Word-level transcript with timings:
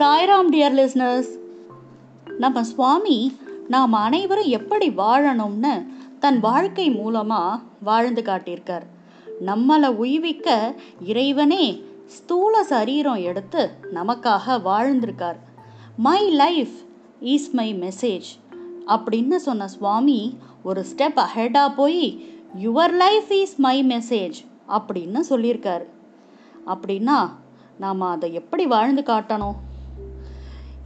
Sairam 0.00 0.48
dear 0.50 0.76
listeners 0.80 1.38
நம்ம 2.38 2.64
சுவாமி 2.64 3.36
நாம் 3.68 3.92
அனைவரும் 3.92 4.46
எப்படி 4.46 4.90
வாழணும்னு 4.90 5.86
தன் 6.18 6.40
வாழ்க்கை 6.40 6.90
மூலமாக 6.90 7.62
வாழ்ந்து 7.82 8.22
காட்டியிருக்கார். 8.22 8.86
நம்மளை 9.46 9.86
உய்விக்க 9.86 10.74
இறைவனே 11.00 11.84
ஸ்தூல 12.06 12.64
சரீரம் 12.64 13.14
எடுத்து 13.14 13.70
நமக்காக 13.94 14.60
வாழ்ந்திருக்கார். 14.64 15.36
My 15.96 16.30
life 16.30 16.74
is 17.20 17.50
my 17.50 17.74
message 17.74 18.28
அப்படின்னு 18.86 19.36
சொன்ன 19.36 19.68
சுவாமி 19.68 20.38
ஒரு 20.62 20.86
ஸ்டெப் 20.94 21.24
அஹெடாக 21.26 21.74
போய் 21.74 22.34
your 22.62 22.92
life 22.92 23.30
is 23.30 23.56
my 23.56 23.84
message 23.84 24.34
அப்படின்னு 24.68 25.20
சொல்லியிருக்காரு. 25.30 25.84
அப்படின்னா 26.66 27.30
நாம் 27.78 28.00
அதை 28.00 28.32
எப்படி 28.32 28.66
வாழ்ந்து 28.66 29.02
காட்டணும்? 29.06 29.54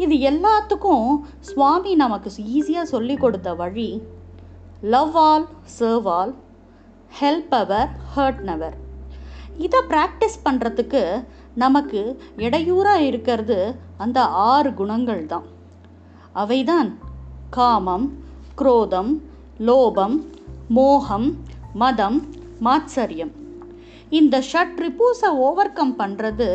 இது 0.02 0.14
எல்லாத்துக்கும் 0.30 1.08
சுவாமி 1.48 1.92
நமக்கு 2.02 2.30
ஈஸியாக 2.56 2.92
சொல்லி 2.92 3.16
கொடுத்த 3.16 3.48
வழி 3.60 3.90
love 4.94 5.16
all 5.26 5.46
serve 5.78 6.08
all 6.16 6.32
help 7.20 7.54
ever 7.60 7.90
hurt 8.14 8.40
never 8.48 8.76
இதை 9.64 9.80
ப்ராக்டிஸ் 9.92 10.38
பண்ணுறதுக்கு 10.46 11.02
நமக்கு 11.62 12.00
இடையூறாக 12.44 13.06
இருக்கிறது 13.08 13.58
அந்த 14.04 14.20
ஆறு 14.52 14.70
குணங்கள் 14.80 15.22
தான். 15.32 15.46
அவைதான் 16.42 16.90
காமம் 17.56 18.06
குரோதம் 18.60 19.12
லோபம் 19.68 20.16
மோகம் 20.78 21.28
மதம் 21.82 22.18
மாத்சரியம். 22.66 23.32
இந்த 24.18 24.36
ஷட் 24.50 24.76
ரிப்பூஸை 24.84 25.30
ஓவர் 25.46 25.74
கம் 25.78 25.94
பண்ணுறது 26.00 26.48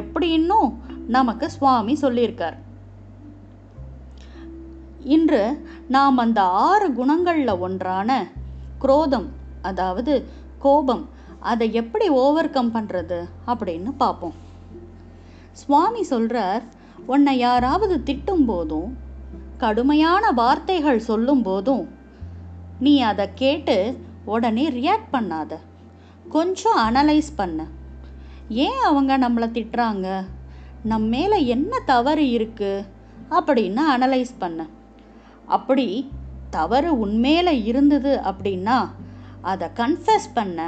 எப்படின்னும் 0.00 0.70
நமக்கு 1.16 1.46
சுவாமி 1.56 1.94
சொல்லியிருக்கார். 2.02 2.58
இன்று 5.04 5.68
நாம் 5.88 6.18
அந்த 6.18 6.42
ஆறு 6.42 6.88
குணங்களில் 6.88 7.58
ஒன்றான 7.58 8.28
குரோதம் 8.78 9.28
அதாவது 9.62 10.28
கோபம் 10.58 11.08
அதை 11.40 11.72
எப்படி 11.72 12.08
ஓவர் 12.08 12.50
கம் 12.50 12.74
பண்ணுறது 12.74 13.28
அப்படின்னு 13.46 13.92
பார்ப்போம். 13.96 14.34
சுவாமி 15.52 16.02
சொல்கிறார் 16.02 16.62
உன்னை 17.06 17.38
யாராவது 17.38 18.02
திட்டும் 18.06 18.44
போதும் 18.46 18.96
கடுமையான 19.56 20.30
வார்த்தைகள் 20.30 20.98
சொல்லும் 20.98 21.42
போதும் 21.42 21.88
நீ 22.78 23.00
அதை 23.00 23.28
கேட்டு 23.34 23.98
உடனே 24.24 24.70
ரியாக்ட் 24.70 25.12
பண்ணாத. 25.12 25.56
கொஞ்சம் 26.28 26.78
அனலைஸ் 26.78 27.30
பண்ண. 27.36 27.66
ஏன் 28.48 28.80
அவங்க 28.84 29.18
நம்மளை 29.18 29.48
திட்டுறாங்க? 29.48 30.24
நம்ம 30.82 31.06
மேலே 31.06 31.46
என்ன 31.46 31.78
தவறு 31.78 32.22
இருக்குது 32.22 32.86
அப்படின்னு 33.30 33.80
அனலைஸ் 33.96 34.30
பண்ண. 34.38 34.66
அப்படி 35.56 35.86
தவறு 36.56 36.90
உண்மையில 37.04 37.48
இருந்தது 37.70 38.12
அப்படின்னா 38.30 38.78
அதை 39.50 39.66
கன்ஃபஸ் 39.80 40.28
பண்ண 40.34 40.58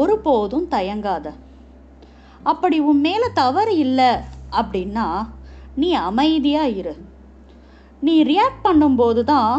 ஒருபோதும் 0.00 0.66
தயங்காத. 0.74 1.26
அப்படி 2.50 2.76
உன் 2.90 3.02
மேலே 3.06 3.28
தவறு 3.42 3.74
இல்லை 3.84 4.12
அப்படின்னா 4.60 5.06
நீ 5.80 5.88
அமைதியாக 6.08 6.74
இரு. 6.80 6.94
நீ 8.06 8.14
ரியாக்ட் 8.30 8.64
பண்ணும்போது 8.66 9.22
தான் 9.32 9.52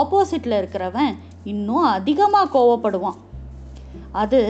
ஆப்போசிட்டில் 0.00 0.58
இருக்கிறவன் 0.60 1.12
இன்னும் 1.52 1.86
அதிகமாக 1.96 2.52
கோவப்படுவான். 2.54 3.20
அது 4.22 4.40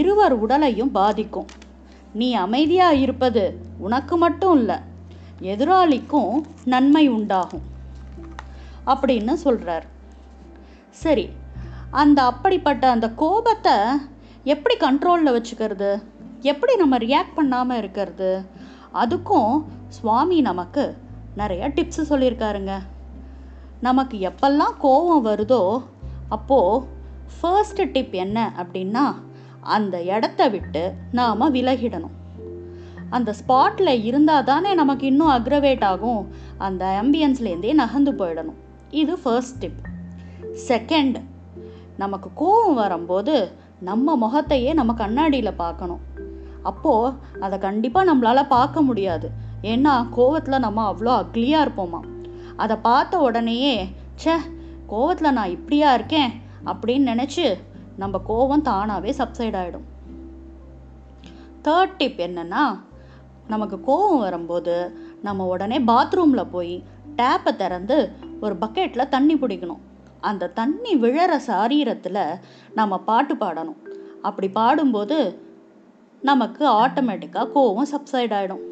இருவர் 0.00 0.34
உடலையும் 0.44 0.94
பாதிக்கும். 0.98 1.50
நீ 2.20 2.28
அமைதியாக 2.44 3.00
இருப்பது 3.04 3.44
உனக்கு 3.86 4.16
மட்டும் 4.24 4.56
இல்லை 4.60 4.78
எதிராளிக்கும் 5.52 6.32
நன்மை 6.72 7.04
உண்டாகும். 7.18 7.66
அப்படின்னு 8.86 9.32
சொல்கிறார் 9.32 9.86
சரி 10.90 11.30
அந்த 11.90 12.22
அப்படிப்பட்ட 12.22 12.90
அந்த 12.90 13.10
கோபத்தை 13.10 13.72
எப்படி 14.44 14.74
கண்ட்ரோலில் 14.76 15.34
வச்சுக்கிறது? 15.36 16.02
எப்படி 16.40 16.76
நம்ம 16.76 16.98
ரியாக்ட் 16.98 17.34
பண்ணாமல் 17.34 17.78
இருக்கிறது? 17.78 18.44
அதுக்கும் 18.94 19.64
சுவாமி 19.88 20.40
நமக்கு 20.40 20.96
நிறைய 21.36 21.68
டிப்ஸ் 21.68 22.08
சொல்லியிருக்காருங்க. 22.08 22.72
நமக்கு 23.80 24.16
எப்பெல்லாம் 24.18 24.74
கோபம் 24.78 25.26
வருதோ 25.26 25.82
அப்போது 26.28 26.86
ஃபர்ஸ்ட் 27.40 27.90
டிப் 27.90 28.12
என்ன 28.12 28.52
அப்படின்னா 28.56 29.04
அந்த 29.60 30.02
இடத்த 30.02 30.48
விட்டு 30.48 30.94
நாம் 31.12 31.54
விலகிடணும். 31.54 32.16
அந்த 33.10 33.34
ஸ்பாட்டில் 33.40 34.04
இருந்தால் 34.04 34.44
தானே 34.44 34.74
நமக்கு 34.74 35.06
இன்னும் 35.06 35.30
அக்ரவேட் 35.30 35.84
ஆகும். 35.84 36.34
அந்த 36.58 37.00
ஆம்பியன்ஸ்லேருந்தே 37.02 37.72
நகர்ந்து 37.74 38.12
போயிடணும். 38.12 38.60
இது 38.92 39.18
ஃபர்ஸ்ட் 39.18 39.58
டிப் 39.58 39.80
செகண்ட் 40.68 41.16
நமக்கு 41.96 42.30
கோவம் 42.36 42.74
வரும்போது 42.74 43.52
நம்ம 43.80 44.16
முகத்தையே 44.16 44.72
நம்ம 44.72 44.94
கண்ணாடியில் 44.94 45.52
பார்க்கணும். 45.52 46.00
அப்போது 46.62 47.14
அதை 47.40 47.58
கண்டிப்பாக 47.58 48.14
நம்மளால் 48.14 48.46
பார்க்க 48.46 48.82
முடியாது. 48.82 49.30
ஏன்னா 49.62 50.06
கோவத்தில் 50.16 50.58
நம்ம 50.58 50.92
அவ்வளோ 50.92 51.14
அக்லியாக 51.22 51.64
இருப்போமா? 51.66 52.00
அதை 52.56 52.76
பார்த்த 52.76 53.18
உடனேயே 53.18 53.94
சே 54.14 54.32
கோவத்தில் 54.88 55.32
நான் 55.32 55.50
இப்படியா 55.50 55.94
இருக்கேன்? 55.94 56.32
அப்படின்னு 56.64 57.10
நினச்சி 57.12 57.58
நம்ம 57.96 58.20
கோவம் 58.28 58.62
தானாகவே 58.62 59.14
சப்சைட் 59.18 59.58
ஆகிடும் 59.62 59.88
தேர்ட் 61.64 61.96
டிப் 61.96 62.20
என்னென்னா 62.20 62.64
நமக்கு 63.48 63.76
கோவம் 63.86 64.18
வரும்போது 64.18 64.76
நம்ம 65.22 65.46
உடனே 65.46 65.78
பாத்ரூமில் 65.78 66.50
போய் 66.50 66.84
டேப்பை 67.16 67.56
திறந்து 67.56 68.12
ஒரு 68.42 68.54
பக்கெட்டில் 68.60 69.12
தண்ணி 69.14 69.34
பிடிக்கணும். 69.34 69.82
அந்த 70.28 70.50
தண்ணி 70.58 70.92
விழற 71.04 71.32
சாரீரத்தில் 71.46 72.24
நம்ம 72.74 72.98
பாட்டு 73.08 73.34
பாடணும். 73.34 73.80
அப்படி 74.22 74.48
பாடும்போது 74.58 75.18
நமக்கு 76.30 76.64
ஆட்டோமேட்டிக்காக 76.70 77.52
கோவம் 77.54 77.90
சப்சைட் 77.92 78.34
ஆகிடும் 78.38 78.64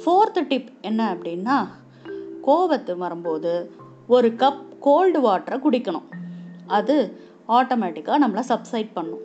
ஃபோர்த்து 0.00 0.40
டிப் 0.48 0.70
என்ன 0.80 1.00
அப்படின்னா 1.14 1.56
கோவத்து 2.46 2.96
வரும்போது 2.96 3.52
ஒரு 4.06 4.28
கப் 4.42 4.64
கோல்டு 4.80 5.20
வாட்டரை 5.26 5.58
குடிக்கணும். 5.58 6.08
அது 6.66 6.96
ஆட்டோமேட்டிக்காக 7.48 8.22
நம்மளை 8.24 8.42
சப்சைட் 8.52 8.90
பண்ணும். 8.94 9.22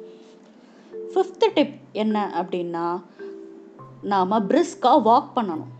ஃபிஃப்த்து 1.12 1.48
டிப் 1.54 1.76
என்ன 1.92 2.18
அப்படின்னா 2.42 2.88
நாம் 4.02 4.32
பிரிஸ்காக 4.50 5.02
வாக் 5.10 5.34
பண்ணணும். 5.36 5.74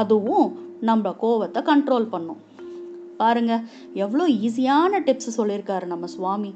அதுவும் 0.00 0.48
நம்ம 0.80 1.14
கோவத்தை 1.22 1.60
கண்ட்ரோல் 1.70 2.08
பண்ணும். 2.14 2.40
பாருங்க 3.16 3.62
எவ்வளோ 3.94 4.28
ஈஸியான 4.28 5.00
டிப்ஸ் 5.06 5.34
சொல்லியிருக்காரு 5.36 5.84
நம்ம 5.84 6.06
சுவாமி. 6.06 6.54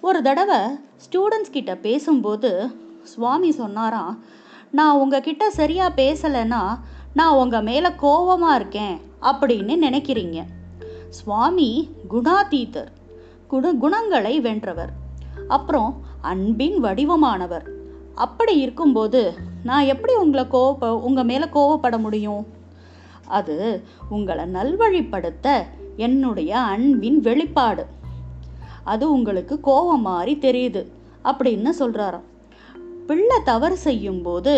ஒரு 0.00 0.22
தடவை 0.22 0.60
ஸ்டூடெண்ட்ஸ் 1.04 1.50
கிட்ட 1.50 1.76
பேசும்போது 1.76 2.70
சுவாமி 3.02 3.50
சொன்னாராம் 3.50 4.24
நான் 4.70 4.96
உங்ககிட்ட 4.96 5.50
சரியாக 5.50 6.02
பேசலைன்னா 6.02 6.62
நான் 7.14 7.34
உங்கள் 7.34 7.62
மேலே 7.62 7.88
கோவமாக 7.88 8.54
இருக்கேன் 8.54 9.00
அப்படின்னு 9.22 9.74
நினைக்கிறீங்க. 9.86 10.44
சுவாமி 11.08 11.90
குணாதீதர் 12.10 12.92
குண 13.48 13.72
குணங்களை 13.72 14.40
வென்றவர். 14.40 14.92
அப்புறம் 15.48 16.02
அன்பின் 16.20 16.84
வடிவமானவர். 16.84 17.66
அப்படி 18.14 18.58
இருக்கும்போது 18.58 19.34
நான் 19.64 19.84
எப்படி 19.84 20.14
உங்களை 20.14 20.44
கோவப்ப 20.44 20.88
உங்கள் 20.88 21.24
மேலே 21.24 21.44
கோவப்பட 21.44 21.98
முடியும்? 21.98 22.46
அது 23.28 23.84
உங்களை 24.08 24.44
நல்வழிப்படுத்த 24.44 25.48
என்னுடைய 25.96 26.58
அன்பின் 26.58 27.20
வெளிப்பாடு. 27.20 27.84
அது 28.84 29.12
உங்களுக்கு 29.12 29.54
கோவம் 29.64 30.06
மாதிரி 30.08 30.34
தெரியுது 30.36 30.82
அப்படின்னு 31.24 31.70
சொல்கிறாராம் 31.78 32.28
பிள்ளை 33.06 33.38
தவறு 33.44 33.76
செய்யும்போது 33.76 34.54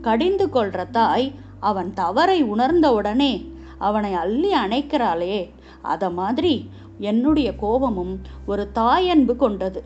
கடிந்து 0.00 0.48
கொள்கிற 0.48 0.84
தாய் 0.84 1.32
அவன் 1.60 1.94
தவறை 1.94 2.42
உணர்ந்த 2.42 2.92
உடனே 2.92 3.32
அவனை 3.78 4.12
அள்ளி 4.14 4.50
அணைக்கிறாளே. 4.54 5.50
அதை 5.82 6.10
மாதிரி 6.10 6.68
என்னுடைய 6.98 7.56
கோபமும் 7.56 8.14
ஒரு 8.46 8.72
தாய் 8.72 9.10
அன்பு 9.10 9.36
கொண்டது. 9.36 9.80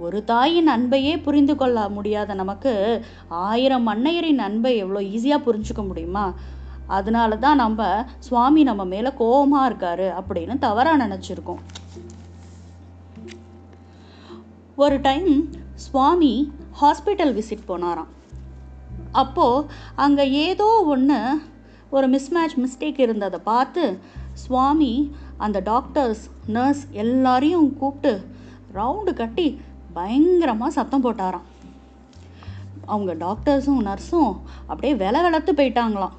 ஒரு 0.00 0.24
தாயின் 0.24 0.66
அன்பையே 0.66 1.14
புரிந்து 1.18 1.56
கொள்ள 1.56 1.88
முடியாத 1.88 2.34
நமக்கு 2.34 3.04
ஆயிரம் 3.28 3.88
அன்னையரின் 3.88 4.38
அன்பை 4.38 4.76
எவ்வளோ 4.76 5.00
ஈஸியாக 5.06 5.46
புரிஞ்சுக்க 5.46 5.86
முடியுமா? 5.86 6.34
அதனால 6.86 7.36
தான் 7.36 7.56
நம்ம 7.56 8.06
சுவாமி 8.18 8.62
நம்ம 8.62 8.84
மேலே 8.84 9.10
கோபமாக 9.18 9.68
இருக்காரு 9.70 10.08
அப்படின்னு 10.20 10.58
தவறாக 10.58 11.02
நினச்சிருக்கோம். 11.04 11.62
ஒரு 14.76 15.00
டைம் 15.00 15.54
சுவாமி 15.74 16.52
ஹாஸ்பிட்டல் 16.80 17.34
விசிட் 17.38 17.68
போனாராம். 17.68 18.10
அப்போது 19.12 19.66
அங்கே 19.94 20.30
ஏதோ 20.30 20.68
ஒன்று 20.94 21.20
ஒரு 21.90 22.08
மிஸ்மேட்ச் 22.08 22.60
மிஸ்டேக் 22.64 23.00
இருந்ததை 23.00 23.40
பார்த்து 23.44 23.98
சுவாமி 24.32 25.14
அந்த 25.36 25.60
டாக்டர்ஸ் 25.60 26.22
நர்ஸ் 26.46 26.84
எல்லாரையும் 26.92 27.76
கூப்பிட்டு 27.76 28.12
ரவுண்டு 28.74 29.12
கட்டி 29.14 29.60
பயங்கரமாக 29.94 30.70
சத்தம் 30.70 31.04
போட்டாராம். 31.04 31.48
அவங்க 32.86 33.14
டாக்டர்ஸும் 33.14 33.82
நர்ஸும் 33.88 34.32
அப்படியே 34.66 34.94
வில 34.94 35.22
வெளத்து 35.22 35.52
போயிட்டாங்களாம். 35.52 36.16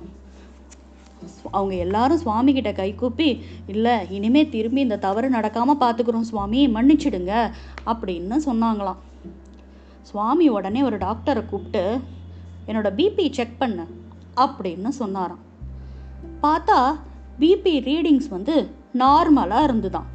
அவங்க 1.51 1.75
எல்லாரும் 1.75 2.17
சுவாமி 2.17 2.53
கிட்ட 2.53 2.71
கைகூப்பி 2.71 3.29
இல்லை 3.67 3.95
இனிமே 4.09 4.49
திரும்பி 4.49 4.81
இந்த 4.81 4.97
தவறு 4.97 5.29
நடக்காமல் 5.29 5.81
பார்த்துக்குறோம் 5.83 6.29
சுவாமி 6.31 6.67
மன்னிச்சிடுங்க 6.67 7.33
அப்படின்னு 7.85 8.37
சொன்னாங்களாம். 8.49 9.01
சுவாமி 10.01 10.49
உடனே 10.49 10.83
ஒரு 10.83 10.97
டாக்டரை 10.97 11.43
கூப்பிட்டு 11.45 11.83
என்னோட 12.67 12.89
பிபி 12.99 13.25
செக் 13.31 13.59
பண்ணு 13.59 13.85
அப்படின்னு 14.37 14.87
சொன்னாராம். 14.87 15.43
பார்த்தா 16.41 16.79
பிபி 17.39 17.73
ரீடிங்ஸ் 17.89 18.29
வந்து 18.29 18.55
நார்மலாக 18.97 19.63
இருந்துதான் 19.63 20.09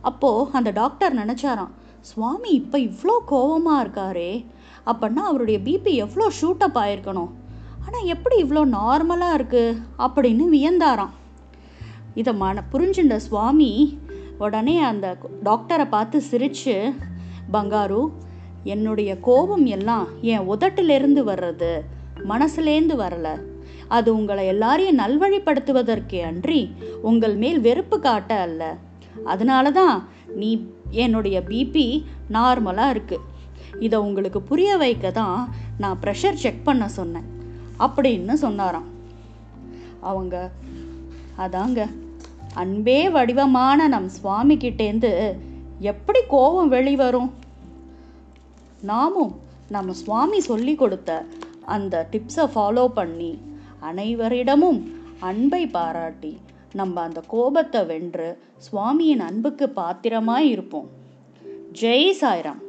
அப்போது 0.00 0.50
அந்த 0.52 0.70
டாக்டர் 0.70 1.18
நினச்சாராம் 1.18 1.72
சுவாமி 2.00 2.50
இப்போ 2.50 2.78
இவ்வளோ 2.78 3.14
கோவமாக 3.30 3.82
இருக்காரே 3.84 4.30
அப்படின்னா 4.86 5.22
அவருடைய 5.30 5.58
பிபி 5.58 5.92
எவ்வளோ 5.94 6.26
ஷூட்டப் 6.40 6.78
ஆயிருக்கணும் 6.82 7.32
ஆனால் 7.86 8.10
எப்படி 8.14 8.36
இவ்வளோ 8.44 8.62
நார்மலாக 8.78 9.36
இருக்குது 9.38 9.78
அப்படின்னு 10.04 10.44
வியந்தாராம். 10.54 11.14
இதை 12.20 12.32
மன 12.42 12.62
புரிஞ்சுண்ட 12.72 13.16
சுவாமி 13.26 13.72
உடனே 14.44 14.76
அந்த 14.90 15.06
டாக்டரை 15.48 15.86
பார்த்து 15.94 16.18
சிரித்து 16.30 16.76
பங்காரு 17.54 18.00
என்னுடைய 18.74 19.10
கோபம் 19.26 19.66
எல்லாம் 19.76 20.06
என் 20.32 20.48
உதட்டிலிருந்து 20.52 21.22
வர்றது 21.30 21.70
மனசுலேருந்து 22.30 22.94
வரல. 23.02 23.28
அது 23.96 24.08
உங்களை 24.18 24.44
எல்லாரையும் 24.52 25.00
நல்வழிப்படுத்துவதற்கே 25.02 26.20
அன்றி 26.30 26.60
உங்கள் 27.10 27.36
மேல் 27.42 27.60
வெறுப்பு 27.66 27.96
காட்ட 28.06 28.40
அல்ல. 28.46 28.62
அதனால 29.32 29.70
தான் 29.80 29.96
நீ 30.40 30.50
என்னுடைய 31.04 31.36
பிபி 31.50 31.86
நார்மலாக 32.36 32.94
இருக்குது 32.94 33.24
இதை 33.86 33.96
உங்களுக்கு 34.08 34.42
புரிய 34.50 34.70
வைக்க 34.82 35.06
தான் 35.20 35.38
நான் 35.82 36.00
ப்ரெஷர் 36.02 36.42
செக் 36.44 36.66
பண்ண 36.68 36.84
சொன்னேன். 36.98 37.26
அப்படின்னு 37.78 38.32
சொன்னாராம். 38.32 38.88
அவங்க 40.00 40.50
அதாங்க 41.38 41.80
அன்பே 42.54 43.10
வடிவமான 43.10 43.88
நம் 43.88 44.08
சுவாமி 44.08 44.56
கிட்டேந்து 44.56 45.36
எப்படி 45.78 46.20
கோபம் 46.28 46.68
வெளிவரும்? 46.68 47.32
நாமும் 48.80 49.40
நம்ம 49.68 49.92
சுவாமி 49.92 50.40
சொல்லி 50.40 50.74
கொடுத்த 50.74 51.24
அந்த 51.64 52.08
டிப்ஸை 52.12 52.48
ஃபாலோ 52.54 52.86
பண்ணி 52.88 53.38
அனைவரிடமும் 53.82 54.80
அன்பை 55.20 55.66
பாராட்டி 55.66 56.38
நம்ம 56.72 57.00
அந்த 57.00 57.20
கோபத்தை 57.26 57.84
வென்று 57.84 58.42
சுவாமியின் 58.66 59.18
அன்புக்கு 59.18 59.68
பாத்திரமாய் 59.68 60.50
இருப்போம். 60.50 60.88
ஜெய் 61.80 62.16
சாய்ராம். 62.20 62.62